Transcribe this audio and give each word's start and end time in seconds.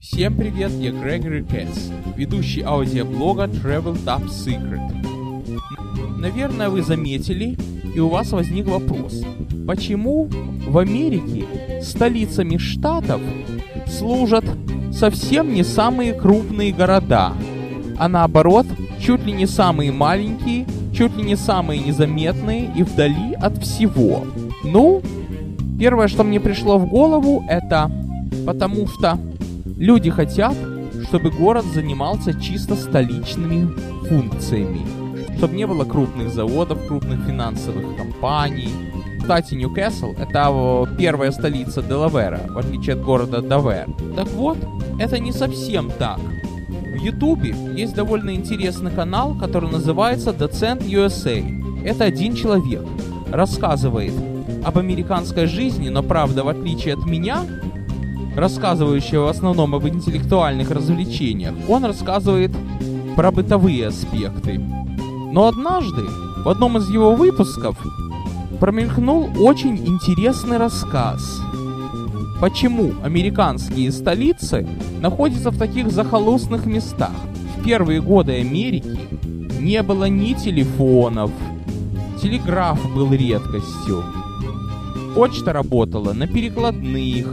Всем 0.00 0.36
привет, 0.36 0.70
я 0.78 0.92
Грегори 0.92 1.42
Кэтс, 1.42 1.88
ведущий 2.16 2.62
аудиоблога 2.62 3.46
Travel 3.46 3.98
Top 4.04 4.28
Secret. 4.28 4.80
Наверное, 6.16 6.68
вы 6.70 6.82
заметили, 6.82 7.58
и 7.96 7.98
у 7.98 8.08
вас 8.08 8.30
возник 8.30 8.68
вопрос, 8.68 9.24
почему 9.66 10.28
в 10.68 10.78
Америке 10.78 11.82
столицами 11.82 12.58
штатов 12.58 13.20
служат 13.88 14.44
совсем 14.92 15.52
не 15.52 15.64
самые 15.64 16.12
крупные 16.12 16.72
города, 16.72 17.32
а 17.98 18.08
наоборот, 18.08 18.66
чуть 19.00 19.24
ли 19.24 19.32
не 19.32 19.46
самые 19.46 19.90
маленькие, 19.90 20.64
чуть 20.94 21.16
ли 21.16 21.24
не 21.24 21.34
самые 21.34 21.80
незаметные 21.80 22.70
и 22.76 22.84
вдали 22.84 23.34
от 23.34 23.58
всего. 23.64 24.24
Ну, 24.62 25.02
первое, 25.76 26.06
что 26.06 26.22
мне 26.22 26.38
пришло 26.38 26.78
в 26.78 26.88
голову, 26.88 27.44
это 27.48 27.90
потому 28.46 28.86
что 28.86 29.18
люди 29.78 30.10
хотят, 30.10 30.56
чтобы 31.08 31.30
город 31.30 31.64
занимался 31.72 32.38
чисто 32.38 32.74
столичными 32.74 33.68
функциями, 34.08 34.84
чтобы 35.38 35.54
не 35.54 35.66
было 35.66 35.84
крупных 35.84 36.30
заводов, 36.30 36.86
крупных 36.86 37.24
финансовых 37.24 37.96
компаний. 37.96 38.68
Кстати, 39.20 39.54
Ньюкасл— 39.54 40.12
это 40.18 40.88
первая 40.98 41.30
столица 41.30 41.82
Делавера, 41.82 42.40
в 42.48 42.58
отличие 42.58 42.94
от 42.94 43.02
города 43.02 43.40
Давер. 43.40 43.86
Так 44.16 44.28
вот, 44.28 44.58
это 44.98 45.18
не 45.18 45.32
совсем 45.32 45.90
так. 45.90 46.18
В 46.18 47.00
Ютубе 47.00 47.54
есть 47.76 47.94
довольно 47.94 48.34
интересный 48.34 48.90
канал, 48.90 49.36
который 49.38 49.70
называется 49.70 50.32
Доцент 50.32 50.82
USA. 50.82 51.84
Это 51.84 52.04
один 52.04 52.34
человек. 52.34 52.82
Рассказывает 53.30 54.14
об 54.64 54.78
американской 54.78 55.46
жизни, 55.46 55.90
но 55.90 56.02
правда, 56.02 56.42
в 56.42 56.48
отличие 56.48 56.94
от 56.94 57.06
меня, 57.06 57.44
рассказывающего 58.38 59.26
в 59.26 59.28
основном 59.28 59.74
об 59.74 59.86
интеллектуальных 59.86 60.70
развлечениях, 60.70 61.54
он 61.68 61.84
рассказывает 61.84 62.52
про 63.16 63.30
бытовые 63.30 63.88
аспекты. 63.88 64.58
Но 64.58 65.48
однажды, 65.48 66.02
в 66.44 66.48
одном 66.48 66.78
из 66.78 66.88
его 66.88 67.14
выпусков, 67.14 67.76
промелькнул 68.60 69.28
очень 69.40 69.76
интересный 69.76 70.56
рассказ. 70.56 71.40
Почему 72.40 72.92
американские 73.02 73.90
столицы 73.90 74.66
находятся 75.00 75.50
в 75.50 75.58
таких 75.58 75.90
захолустных 75.90 76.66
местах? 76.66 77.12
В 77.56 77.64
первые 77.64 78.00
годы 78.00 78.40
Америки 78.40 78.98
не 79.60 79.82
было 79.82 80.04
ни 80.04 80.34
телефонов, 80.34 81.32
телеграф 82.22 82.78
был 82.94 83.12
редкостью, 83.12 84.04
почта 85.14 85.52
работала 85.52 86.12
на 86.12 86.28
перекладных, 86.28 87.26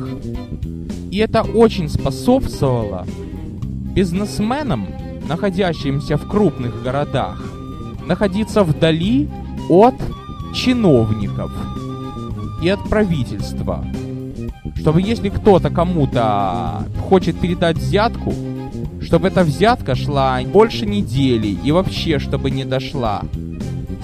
и 1.16 1.20
это 1.20 1.44
очень 1.44 1.88
способствовало 1.88 3.08
бизнесменам, 3.96 4.86
находящимся 5.30 6.18
в 6.18 6.28
крупных 6.28 6.84
городах, 6.84 7.42
находиться 8.06 8.64
вдали 8.64 9.30
от 9.70 9.96
чиновников 10.54 11.54
и 12.62 12.68
от 12.68 12.84
правительства. 12.90 13.86
Чтобы 14.76 15.02
если 15.02 15.30
кто-то 15.30 15.70
кому-то 15.70 16.84
хочет 17.08 17.40
передать 17.40 17.78
взятку, 17.78 18.34
чтобы 19.00 19.30
эта 19.30 19.46
взятка 19.46 19.96
шла 19.96 20.42
больше 20.44 20.86
недели 20.86 21.58
и 21.64 21.72
вообще 21.72 22.20
чтобы 22.20 22.52
не 22.52 22.66
дошла. 22.66 23.22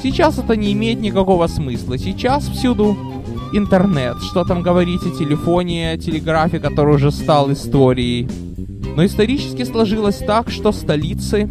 Сейчас 0.02 0.40
это 0.40 0.56
не 0.56 0.72
имеет 0.72 1.02
никакого 1.02 1.48
смысла. 1.48 1.98
Сейчас 1.98 2.48
всюду 2.48 2.98
интернет, 3.54 4.18
что 4.22 4.44
там 4.44 4.62
говорить 4.62 5.04
о 5.04 5.12
телефоне, 5.12 5.92
о 5.92 5.98
телеграфе, 5.98 6.60
который 6.60 6.96
уже 6.96 7.12
стал 7.12 7.52
историей. 7.52 8.28
Но 8.96 9.06
исторически 9.06 9.64
сложилось 9.64 10.18
так, 10.18 10.50
что 10.50 10.72
столицы 10.72 11.50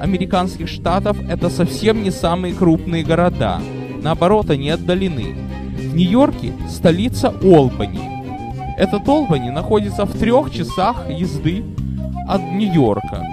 американских 0.00 0.68
штатов 0.68 1.16
это 1.28 1.50
совсем 1.50 2.02
не 2.02 2.10
самые 2.10 2.54
крупные 2.54 3.04
города. 3.04 3.60
Наоборот, 4.02 4.50
они 4.50 4.70
отдалены. 4.70 5.34
В 5.76 5.94
Нью-Йорке 5.94 6.52
столица 6.68 7.34
Олбани. 7.42 8.00
Этот 8.76 9.08
Олбани 9.08 9.50
находится 9.50 10.04
в 10.04 10.18
трех 10.18 10.52
часах 10.52 11.08
езды 11.10 11.64
от 12.28 12.42
Нью-Йорка. 12.42 13.24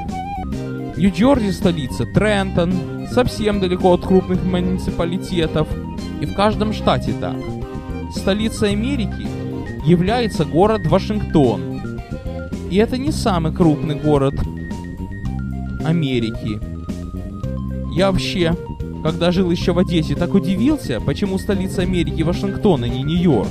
Нью-Джерси 0.98 1.52
столица 1.52 2.06
Трентон, 2.06 2.74
совсем 3.12 3.60
далеко 3.60 3.94
от 3.94 4.06
крупных 4.06 4.44
муниципалитетов. 4.44 5.68
И 6.22 6.26
в 6.26 6.34
каждом 6.36 6.74
штате 6.74 7.14
так 7.20 7.36
столицей 8.14 8.72
Америки 8.72 9.28
является 9.86 10.46
город 10.46 10.88
Вашингтон. 10.88 11.82
И 12.70 12.78
это 12.78 12.98
не 12.98 13.12
самый 13.12 13.54
крупный 13.54 13.96
город 13.96 14.36
Америки. 15.84 16.60
Я 17.94 18.12
вообще, 18.12 18.56
когда 19.04 19.32
жил 19.32 19.52
еще 19.52 19.72
в 19.72 19.80
Одессе, 19.80 20.16
так 20.16 20.34
удивился, 20.34 21.00
почему 21.00 21.38
столица 21.38 21.84
Америки 21.84 22.24
Вашингтон, 22.24 22.84
а 22.84 22.88
не 22.88 23.04
Нью-Йорк, 23.04 23.48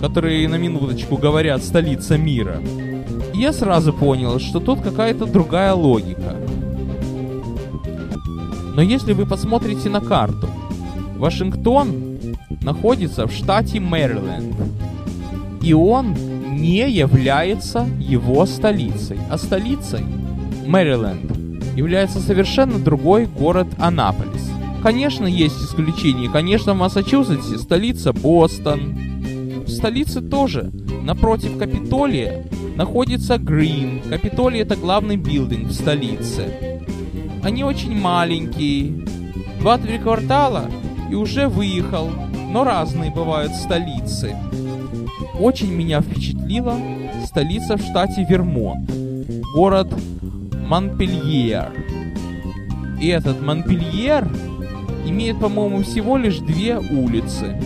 которые 0.00 0.48
на 0.48 0.56
минуточку 0.56 1.16
говорят 1.16 1.62
столица 1.64 2.18
мира. 2.18 2.60
И 3.34 3.38
я 3.38 3.52
сразу 3.52 3.92
понял, 3.92 4.38
что 4.38 4.60
тут 4.60 4.80
какая-то 4.82 5.26
другая 5.26 5.72
логика. 5.72 6.36
Но 8.76 8.82
если 8.82 9.12
вы 9.12 9.26
посмотрите 9.26 9.88
на 9.88 10.00
карту, 10.00 10.48
Вашингтон 11.16 12.09
находится 12.72 13.26
в 13.26 13.32
штате 13.32 13.80
Мэриленд. 13.80 14.54
И 15.60 15.72
он 15.72 16.14
не 16.52 16.88
является 16.88 17.88
его 17.98 18.46
столицей. 18.46 19.18
А 19.28 19.38
столицей 19.38 20.04
Мэриленд 20.66 21.76
является 21.76 22.20
совершенно 22.20 22.78
другой 22.78 23.26
город 23.26 23.66
Анаполис. 23.78 24.48
Конечно, 24.84 25.26
есть 25.26 25.56
исключения. 25.56 26.30
Конечно, 26.30 26.74
в 26.74 26.76
Массачусетсе 26.76 27.58
столица 27.58 28.12
Бостон. 28.12 28.94
В 29.66 29.68
столице 29.68 30.20
тоже, 30.20 30.70
напротив 31.02 31.58
Капитолия, 31.58 32.46
находится 32.76 33.36
Грин. 33.36 34.00
Капитолий 34.08 34.60
это 34.60 34.76
главный 34.76 35.16
билдинг 35.16 35.70
в 35.70 35.72
столице. 35.72 36.80
Они 37.42 37.64
очень 37.64 37.98
маленькие. 37.98 39.04
Два-три 39.58 39.98
квартала 39.98 40.70
и 41.10 41.14
уже 41.16 41.48
выехал 41.48 42.10
но 42.50 42.64
разные 42.64 43.10
бывают 43.10 43.54
столицы. 43.54 44.36
Очень 45.38 45.72
меня 45.72 46.00
впечатлила 46.00 46.76
столица 47.24 47.76
в 47.76 47.82
штате 47.82 48.26
Вермонт, 48.28 48.90
город 49.54 49.88
Монпельер. 50.66 51.72
И 53.00 53.08
этот 53.08 53.40
Монпельер 53.40 54.28
имеет, 55.06 55.38
по-моему, 55.38 55.82
всего 55.82 56.16
лишь 56.16 56.38
две 56.38 56.78
улицы. 56.78 57.56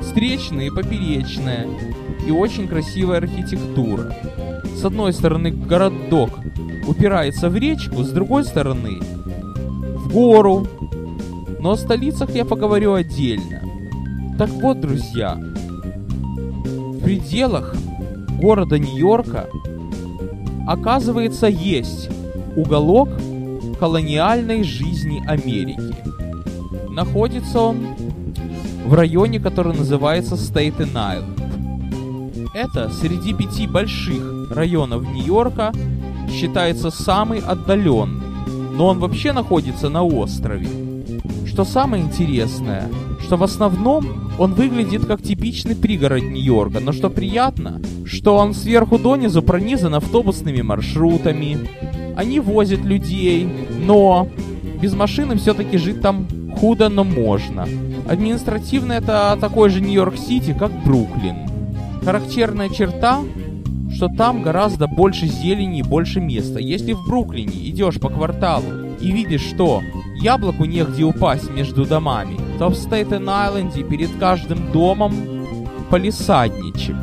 Встречная 0.00 0.66
и 0.66 0.70
поперечная, 0.70 1.66
и 2.26 2.30
очень 2.30 2.66
красивая 2.66 3.18
архитектура. 3.18 4.16
С 4.74 4.84
одной 4.84 5.12
стороны 5.12 5.50
городок 5.50 6.30
упирается 6.86 7.50
в 7.50 7.56
речку, 7.56 8.02
с 8.02 8.10
другой 8.10 8.44
стороны 8.44 9.00
в 9.00 10.12
гору. 10.12 10.66
Но 11.60 11.72
о 11.72 11.76
столицах 11.76 12.34
я 12.34 12.44
поговорю 12.44 12.94
отдельно. 12.94 13.67
Так 14.38 14.50
вот, 14.50 14.80
друзья, 14.80 15.34
в 15.34 17.00
пределах 17.02 17.74
города 18.40 18.78
Нью-Йорка, 18.78 19.48
оказывается, 20.64 21.48
есть 21.48 22.08
уголок 22.54 23.08
колониальной 23.80 24.62
жизни 24.62 25.20
Америки. 25.26 25.92
Находится 26.88 27.58
он 27.58 27.78
в 28.86 28.94
районе, 28.94 29.40
который 29.40 29.74
называется 29.76 30.36
Стейтен-Айленд. 30.36 31.36
Это 32.54 32.90
среди 32.90 33.34
пяти 33.34 33.66
больших 33.66 34.52
районов 34.52 35.02
Нью-Йорка 35.02 35.72
считается 36.30 36.92
самый 36.92 37.40
отдаленный, 37.40 38.22
но 38.76 38.86
он 38.86 39.00
вообще 39.00 39.32
находится 39.32 39.88
на 39.88 40.04
острове. 40.04 40.68
Что 41.44 41.64
самое 41.64 42.04
интересное, 42.04 42.88
что 43.20 43.36
в 43.36 43.42
основном 43.42 44.30
он 44.38 44.54
выглядит 44.54 45.06
как 45.06 45.22
типичный 45.22 45.74
пригород 45.74 46.22
Нью-Йорка, 46.22 46.80
но 46.80 46.92
что 46.92 47.10
приятно, 47.10 47.80
что 48.04 48.36
он 48.36 48.54
сверху 48.54 48.98
донизу 48.98 49.42
пронизан 49.42 49.94
автобусными 49.94 50.62
маршрутами. 50.62 51.58
Они 52.16 52.40
возят 52.40 52.80
людей, 52.84 53.48
но 53.84 54.28
без 54.80 54.94
машины 54.94 55.36
все-таки 55.36 55.78
жить 55.78 56.00
там 56.00 56.26
худо, 56.58 56.88
но 56.88 57.04
можно. 57.04 57.66
Административно 58.08 58.92
это 58.92 59.36
такой 59.40 59.70
же 59.70 59.80
Нью-Йорк-Сити, 59.80 60.56
как 60.58 60.72
Бруклин. 60.84 61.36
Характерная 62.02 62.70
черта, 62.70 63.20
что 63.94 64.08
там 64.08 64.42
гораздо 64.42 64.86
больше 64.86 65.26
зелени 65.26 65.80
и 65.80 65.82
больше 65.82 66.20
места. 66.20 66.58
Если 66.58 66.92
в 66.92 67.04
Бруклине 67.06 67.68
идешь 67.68 68.00
по 68.00 68.08
кварталу 68.08 68.96
и 69.00 69.10
видишь, 69.10 69.42
что 69.42 69.82
яблоку 70.22 70.64
негде 70.64 71.04
упасть 71.04 71.50
между 71.50 71.84
домами, 71.84 72.36
то 72.58 72.68
в 72.68 72.74
Стейтен-Айленде 72.74 73.82
перед 73.82 74.10
каждым 74.18 74.72
домом 74.72 75.14
полисадничек. 75.90 76.96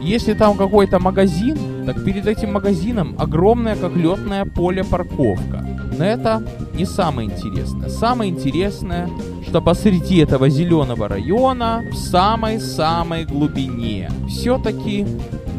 Если 0.00 0.34
там 0.34 0.56
какой-то 0.56 0.98
магазин, 0.98 1.56
так 1.86 2.04
перед 2.04 2.26
этим 2.26 2.52
магазином 2.52 3.14
огромное 3.18 3.76
как 3.76 3.94
летное 3.96 4.44
поле 4.44 4.84
парковка. 4.84 5.64
Но 5.98 6.04
это 6.04 6.42
не 6.74 6.84
самое 6.84 7.30
интересное. 7.30 7.88
Самое 7.88 8.30
интересное, 8.30 9.08
что 9.48 9.62
посреди 9.62 10.18
этого 10.18 10.48
зеленого 10.48 11.08
района, 11.08 11.82
в 11.90 11.94
самой-самой 11.96 13.24
глубине, 13.24 14.10
все-таки 14.28 15.06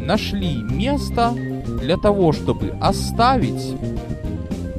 нашли 0.02 0.56
место 0.64 1.34
для 1.82 1.98
того, 1.98 2.32
чтобы 2.34 2.74
оставить 2.80 3.76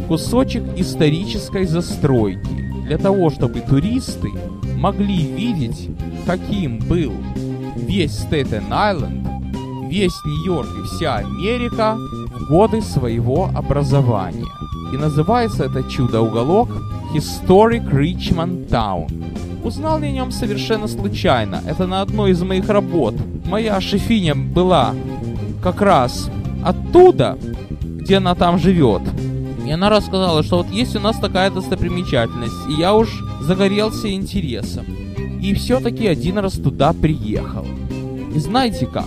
кусочек 0.06 0.62
исторической 0.76 1.66
застройки, 1.66 2.67
для 2.88 2.96
того, 2.96 3.28
чтобы 3.28 3.60
туристы 3.60 4.30
могли 4.76 5.18
видеть, 5.18 5.90
каким 6.26 6.78
был 6.78 7.12
весь 7.76 8.12
Стейтен-Айленд, 8.12 9.28
весь 9.90 10.14
Нью-Йорк 10.24 10.68
и 10.82 10.86
вся 10.86 11.16
Америка 11.16 11.98
в 11.98 12.48
годы 12.48 12.80
своего 12.80 13.50
образования. 13.54 14.46
И 14.94 14.96
называется 14.96 15.64
это 15.64 15.82
чудо-уголок 15.82 16.70
Historic 17.14 17.90
Richmond 17.92 18.68
Town. 18.70 19.06
Узнал 19.62 20.00
я 20.00 20.08
о 20.08 20.12
нем 20.12 20.30
совершенно 20.30 20.88
случайно. 20.88 21.60
Это 21.66 21.86
на 21.86 22.00
одной 22.00 22.30
из 22.30 22.42
моих 22.42 22.70
работ. 22.70 23.14
Моя 23.44 23.82
шефиня 23.82 24.34
была 24.34 24.94
как 25.62 25.82
раз 25.82 26.30
оттуда, 26.64 27.36
где 27.82 28.16
она 28.16 28.34
там 28.34 28.58
живет. 28.58 29.02
И 29.68 29.70
она 29.70 29.90
рассказала, 29.90 30.42
что 30.42 30.56
вот 30.56 30.70
есть 30.70 30.96
у 30.96 31.00
нас 31.00 31.18
такая 31.18 31.50
достопримечательность, 31.50 32.70
и 32.70 32.80
я 32.80 32.94
уж 32.94 33.22
загорелся 33.42 34.10
интересом. 34.10 34.86
И 35.42 35.52
все-таки 35.52 36.06
один 36.06 36.38
раз 36.38 36.54
туда 36.54 36.94
приехал. 36.94 37.66
И 38.34 38.38
знаете 38.38 38.86
как? 38.86 39.04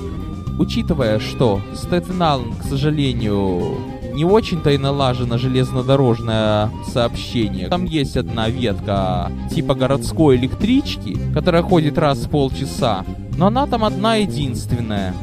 Учитывая, 0.60 1.18
что 1.18 1.62
Стэттен 1.74 2.54
к 2.60 2.64
сожалению, 2.70 3.76
не 4.14 4.24
очень-то 4.24 4.70
и 4.70 4.78
налажено 4.78 5.40
железнодорожное 5.40 6.70
сообщение. 6.94 7.68
Там 7.68 7.86
есть 7.86 8.16
одна 8.16 8.48
ветка 8.48 9.32
типа 9.50 9.74
городской 9.74 10.36
электрички, 10.36 11.18
которая 11.34 11.64
ходит 11.64 11.98
раз 11.98 12.20
в 12.20 12.30
полчаса, 12.30 13.04
но 13.36 13.48
она 13.48 13.66
там 13.66 13.84
одна 13.84 14.18
единственная. 14.18 15.16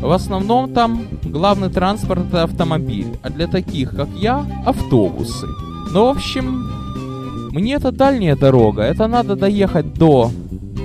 В 0.00 0.10
основном 0.12 0.72
там 0.72 1.06
главный 1.24 1.70
транспорт 1.70 2.26
это 2.28 2.42
автомобиль, 2.44 3.16
а 3.22 3.30
для 3.30 3.46
таких, 3.46 3.96
как 3.96 4.08
я, 4.10 4.44
автобусы. 4.64 5.46
Ну, 5.92 6.06
в 6.06 6.16
общем, 6.16 7.50
мне 7.52 7.74
это 7.74 7.92
дальняя 7.92 8.36
дорога, 8.36 8.82
это 8.82 9.06
надо 9.06 9.36
доехать 9.36 9.94
до 9.94 10.30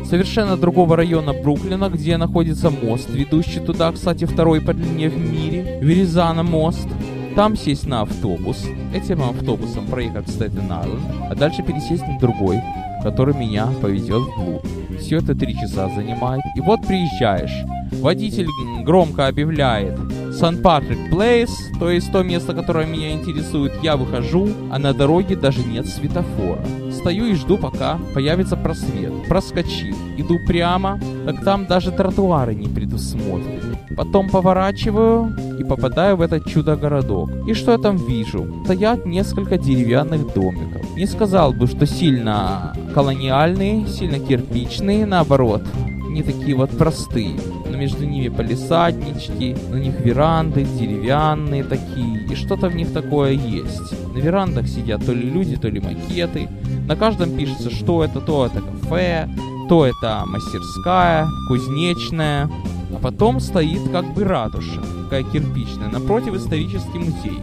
совершенно 0.10 0.58
другого 0.58 0.96
района 0.96 1.34
Бруклина, 1.34 1.90
где 1.90 2.18
находится 2.18 2.70
мост, 2.70 3.10
ведущий 3.10 3.60
туда, 3.60 3.92
кстати, 3.92 4.26
второй 4.26 4.62
по 4.62 4.74
длине 4.74 5.10
в 5.10 5.18
мире, 5.18 5.80
Веризана 5.82 6.44
мост. 6.44 6.88
Там 7.36 7.56
сесть 7.56 7.88
на 7.88 8.02
автобус, 8.02 8.66
этим 8.94 9.22
автобусом 9.22 9.86
проехать 9.86 10.28
в 10.28 10.32
Стейтен-Айленд, 10.32 11.30
а 11.30 11.36
дальше 11.36 11.64
пересесть 11.64 12.06
на 12.06 12.20
другой, 12.20 12.62
который 13.04 13.34
меня 13.34 13.68
поведет 13.82 14.22
вглубь. 14.22 14.66
Все 15.00 15.18
это 15.18 15.34
три 15.34 15.56
часа 15.56 15.88
занимает. 15.96 16.42
И 16.58 16.62
вот 16.62 16.82
приезжаешь, 16.86 17.64
водитель 18.02 18.48
громко 18.84 19.28
объявляет 19.28 19.98
Сан-Патрик 20.34 21.10
Плейс, 21.12 21.50
то 21.80 21.90
есть 21.90 22.12
то 22.12 22.24
место, 22.24 22.54
которое 22.54 22.86
меня 22.86 23.12
интересует, 23.12 23.74
я 23.84 23.96
выхожу, 23.96 24.50
а 24.72 24.80
на 24.80 24.94
дороге 24.94 25.36
даже 25.36 25.64
нет 25.64 25.88
светофора. 25.88 26.64
Стою 26.92 27.26
и 27.26 27.36
жду, 27.36 27.58
пока 27.58 28.00
появится 28.14 28.56
просвет. 28.56 29.12
Проскочил. 29.28 29.96
Иду 30.18 30.38
прямо, 30.48 31.00
так 31.26 31.44
там 31.44 31.68
даже 31.68 31.92
тротуары 31.92 32.56
не 32.56 32.68
предусмотрены. 32.68 33.78
Потом 33.96 34.30
поворачиваю 34.30 35.36
и 35.60 35.64
попадаю 35.64 36.16
в 36.16 36.22
этот 36.22 36.48
чудо-городок. 36.48 37.30
И 37.48 37.54
что 37.54 37.72
я 37.72 37.78
там 37.78 37.98
вижу? 37.98 38.64
Стоят 38.64 39.06
несколько 39.06 39.58
деревянных 39.58 40.34
домиков. 40.34 40.96
Не 40.96 41.06
сказал 41.06 41.54
бы, 41.54 41.68
что 41.68 41.86
сильно 41.86 42.74
колониальные, 42.94 43.88
сильно 43.88 44.20
кирпичные, 44.20 45.06
наоборот, 45.06 45.64
не 46.10 46.24
такие 46.24 46.56
вот 46.56 46.70
простые. 46.72 47.40
Между 47.82 48.06
ними 48.06 48.30
полисаднички, 48.30 49.58
на 49.72 49.78
них 49.78 49.96
веранды 50.02 50.68
деревянные 50.80 51.64
такие, 51.64 52.28
и 52.30 52.36
что-то 52.36 52.70
в 52.70 52.76
них 52.76 52.94
такое 52.94 53.32
есть. 53.32 54.14
На 54.14 54.20
верандах 54.20 54.68
сидят 54.68 55.04
то 55.04 55.12
ли 55.14 55.28
люди, 55.28 55.56
то 55.56 55.68
ли 55.68 55.80
макеты. 55.80 56.48
На 56.88 56.96
каждом 56.96 57.36
пишется, 57.36 57.72
что 57.72 58.04
это, 58.04 58.22
то 58.22 58.46
это 58.46 58.62
кафе, 58.62 59.28
то 59.68 59.88
это 59.88 60.26
мастерская, 60.28 61.28
кузнечная. 61.48 62.52
А 62.94 63.00
потом 63.02 63.40
стоит 63.40 63.90
как 63.92 64.14
бы 64.14 64.26
ратуша, 64.26 64.84
такая 65.06 65.24
кирпичная, 65.24 65.90
напротив 65.90 66.36
исторический 66.36 67.00
музей. 67.00 67.40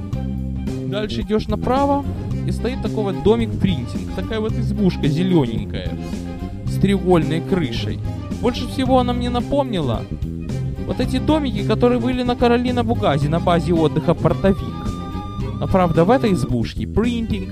Дальше 0.87 1.23
идешь 1.23 1.49
направо, 1.49 2.05
и 2.47 2.53
стоит 2.53 2.81
такой 2.81 3.13
вот 3.13 3.25
домик-принтинг, 3.25 4.15
такая 4.15 4.39
вот 4.39 4.53
избушка 4.53 5.09
зелененькая, 5.09 5.91
с 6.67 6.79
треугольной 6.79 7.41
крышей. 7.41 7.99
Больше 8.41 8.69
всего 8.69 8.99
она 8.99 9.13
мне 9.13 9.31
напомнила 9.31 10.03
вот 10.87 11.01
эти 11.01 11.19
домики, 11.19 11.67
которые 11.67 12.01
были 12.01 12.23
на 12.23 12.35
Каролина 12.35 12.83
Бугазе 12.85 13.29
на 13.29 13.41
базе 13.41 13.75
отдыха 13.75 14.15
Портовик. 14.15 14.59
Но 15.61 15.67
правда 15.67 16.05
в 16.05 16.11
этой 16.11 16.33
избушке 16.33 16.87
принтинг, 16.87 17.51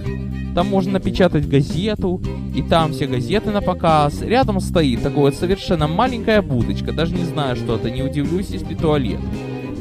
там 0.55 0.69
можно 0.69 0.93
напечатать 0.93 1.49
газету, 1.49 2.23
и 2.55 2.62
там 2.62 2.93
все 2.93 3.06
газеты 3.06 3.50
на 3.50 3.61
показ. 3.61 4.23
Рядом 4.23 4.61
стоит 4.61 5.03
такая 5.03 5.19
вот 5.19 5.35
совершенно 5.35 5.87
маленькая 5.87 6.41
будочка, 6.41 6.93
даже 6.93 7.15
не 7.15 7.25
знаю, 7.25 7.56
что 7.56 7.77
это, 7.77 7.91
не 7.91 8.03
удивлюсь, 8.03 8.49
если 8.49 8.75
туалет. 8.75 9.21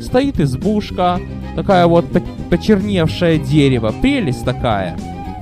Стоит 0.01 0.39
избушка, 0.41 1.21
такая 1.55 1.87
вот 1.87 2.05
почерневшее 2.49 3.39
дерево, 3.39 3.93
прелесть 4.01 4.43
такая. 4.43 4.97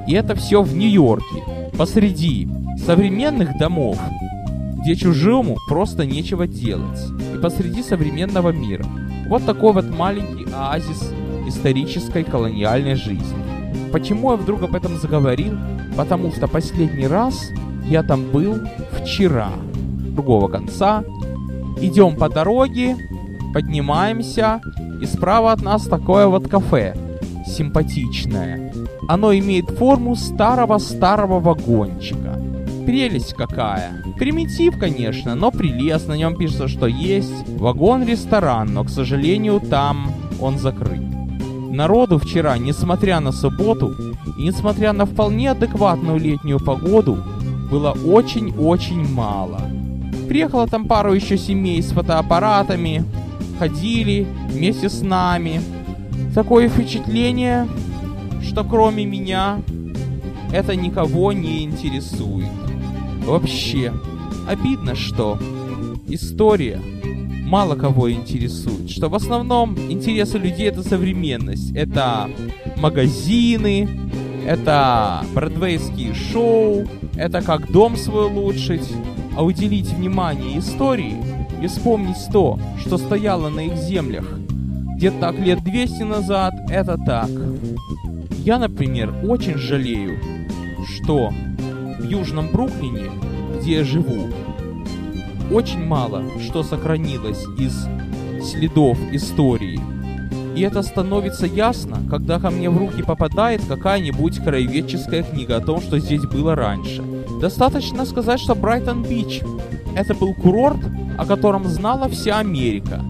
И 0.08 0.14
это 0.14 0.36
все 0.36 0.62
в 0.62 0.76
Нью-Йорке, 0.76 1.72
посреди 1.78 2.48
современных 2.86 3.58
домов, 3.58 3.98
где 4.84 4.98
чужому 4.98 5.58
просто 5.66 6.06
нечего 6.06 6.46
делать, 6.46 7.00
и 7.34 7.38
посреди 7.38 7.82
современного 7.82 8.50
мира. 8.50 8.86
Вот 9.28 9.46
такой 9.46 9.72
вот 9.72 9.90
маленький 9.90 10.46
оазис 10.54 11.10
исторической 11.48 12.26
колониальной 12.26 12.96
жизни. 12.96 13.38
Почему 13.94 14.32
я 14.32 14.38
вдруг 14.38 14.64
об 14.64 14.76
этом 14.76 14.98
заговорил? 14.98 15.58
Потому 15.96 16.32
что 16.32 16.50
последний 16.50 17.08
раз 17.08 17.50
я 17.86 18.04
там 18.04 18.26
был 18.30 18.58
вчера, 18.92 19.52
другого 20.16 20.50
конца. 20.50 21.04
Идем 21.80 22.18
по 22.18 22.28
дороге, 22.28 22.98
поднимаемся, 23.54 24.62
и 25.02 25.06
справа 25.06 25.54
от 25.54 25.62
нас 25.62 25.84
такое 25.84 26.28
вот 26.28 26.50
кафе, 26.50 26.94
симпатичное. 27.48 28.74
Оно 29.08 29.34
имеет 29.34 29.70
форму 29.70 30.16
старого-старого 30.18 31.40
вагончика. 31.40 32.43
Прелесть 32.86 33.34
какая! 33.34 34.04
Примитив, 34.18 34.78
конечно, 34.78 35.36
но 35.36 35.52
прелестно. 35.52 36.14
На 36.14 36.18
нем 36.18 36.36
пишется, 36.36 36.68
что 36.68 36.86
есть 36.86 37.48
вагон-ресторан, 37.48 38.74
но, 38.74 38.84
к 38.84 38.90
сожалению, 38.90 39.60
там 39.60 40.14
он 40.42 40.58
закрыт. 40.58 41.02
Народу 41.72 42.20
вчера, 42.20 42.58
несмотря 42.58 43.20
на 43.20 43.32
субботу 43.32 43.96
и 44.38 44.44
несмотря 44.44 44.94
на 44.94 45.06
вполне 45.06 45.52
адекватную 45.52 46.20
летнюю 46.20 46.60
погоду, 46.60 47.18
было 47.72 47.92
очень-очень 48.06 49.08
мало. 49.12 49.62
Приехала 50.28 50.68
там 50.68 50.86
пару 50.86 51.14
еще 51.14 51.38
семей 51.38 51.82
с 51.82 51.92
фотоаппаратами, 51.92 53.04
ходили 53.58 54.28
вместе 54.50 54.90
с 54.90 55.02
нами. 55.02 55.62
Такое 56.36 56.70
впечатление, 56.70 57.68
что 58.44 58.64
кроме 58.64 59.06
меня 59.06 59.62
это 60.52 60.76
никого 60.76 61.32
не 61.34 61.64
интересует. 61.64 62.50
Вообще, 63.26 63.94
обидно, 64.48 64.96
что 64.96 65.38
история 66.08 66.80
мало 67.46 67.76
кого 67.76 68.12
интересует, 68.12 68.90
что 68.90 69.10
в 69.10 69.16
основном 69.16 69.78
интересы 69.90 70.38
людей 70.38 70.68
это 70.68 70.84
современность, 70.84 71.72
это 71.76 72.30
магазины, 72.78 73.88
это 74.46 75.26
бродвейские 75.34 76.14
шоу, 76.14 76.86
это 77.16 77.42
как 77.42 77.72
дом 77.72 77.96
свой 77.96 78.26
улучшить, 78.26 78.90
а 79.36 79.44
уделить 79.44 79.90
внимание 79.90 80.60
истории 80.60 81.16
и 81.62 81.68
вспомнить 81.68 82.18
то, 82.32 82.60
что 82.80 82.98
стояло 82.98 83.50
на 83.50 83.62
их 83.62 83.78
землях 83.78 84.26
где-то 85.04 85.20
так 85.20 85.40
лет 85.40 85.62
200 85.64 86.04
назад, 86.04 86.54
это 86.70 86.98
так. 86.98 87.30
Я, 88.46 88.58
например, 88.58 89.14
очень 89.28 89.58
жалею, 89.58 90.18
что 90.96 91.30
в 92.04 92.06
Южном 92.06 92.50
Бруклине, 92.52 93.10
где 93.60 93.78
я 93.78 93.84
живу, 93.86 94.28
очень 95.52 95.84
мало 95.86 96.24
что 96.42 96.62
сохранилось 96.62 97.46
из 97.58 97.88
следов 98.46 98.98
истории. 99.14 99.80
И 100.56 100.62
это 100.62 100.84
становится 100.84 101.46
ясно, 101.46 101.98
когда 102.10 102.40
ко 102.40 102.50
мне 102.50 102.70
в 102.70 102.78
руки 102.78 103.02
попадает 103.02 103.62
какая-нибудь 103.66 104.44
краеведческая 104.44 105.24
книга 105.24 105.58
о 105.58 105.62
том, 105.62 105.82
что 105.82 105.98
здесь 105.98 106.24
было 106.24 106.56
раньше. 106.56 107.02
Достаточно 107.42 108.06
сказать, 108.06 108.40
что 108.40 108.54
Брайтон-Бич– 108.54 109.42
это 109.96 110.14
был 110.14 110.34
курорт, 110.36 110.80
о 111.18 111.26
котором 111.26 111.66
знала 111.66 112.10
вся 112.10 112.40
Америка. 112.40 113.02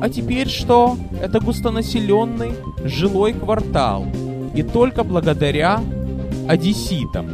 А 0.00 0.08
теперь 0.08 0.48
что? 0.48 0.96
Это 1.22 1.40
густонаселенный 1.40 2.52
жилой 2.84 3.34
квартал. 3.34 4.06
И 4.54 4.62
только 4.62 5.04
благодаря 5.04 5.80
одесситам 6.48 7.28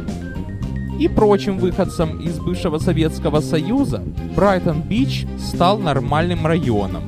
и 0.99 1.07
прочим 1.07 1.57
выходцам 1.57 2.19
из 2.19 2.39
бывшего 2.39 2.79
Советского 2.79 3.39
Союза 3.39 4.03
Брайтон-Бич 4.35 5.25
стал 5.39 5.77
нормальным 5.77 6.45
районом. 6.45 7.03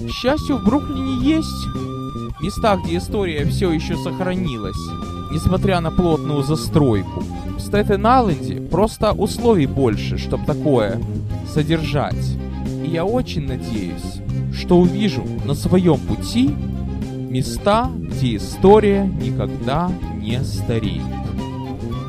К 0.00 0.10
счастью, 0.10 0.58
в 0.58 0.64
Бруклине 0.64 1.36
есть 1.36 1.66
места, 2.40 2.76
где 2.76 2.98
история 2.98 3.44
все 3.44 3.70
еще 3.70 3.96
сохранилась, 3.96 4.76
несмотря 5.30 5.80
на 5.80 5.90
плотную 5.90 6.42
застройку. 6.42 7.22
В 7.56 7.60
Стэттен-Айленде 7.60 8.68
просто 8.68 9.12
условий 9.12 9.66
больше, 9.66 10.18
чтобы 10.18 10.44
такое 10.44 11.00
содержать. 11.52 12.36
И 12.84 12.88
я 12.88 13.04
очень 13.04 13.46
надеюсь, 13.46 14.20
что 14.52 14.78
увижу 14.78 15.24
на 15.44 15.54
своем 15.54 15.98
пути 15.98 16.48
места, 17.30 17.90
где 17.94 18.36
история 18.36 19.04
никогда 19.04 19.90
не 20.20 20.42
стареет. 20.44 21.21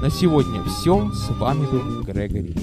На 0.03 0.09
сегодня 0.09 0.61
все. 0.65 1.09
С 1.13 1.29
вами 1.29 1.65
был 1.65 2.03
Грегори 2.03 2.53